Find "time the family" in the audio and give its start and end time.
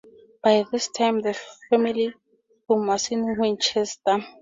0.87-2.11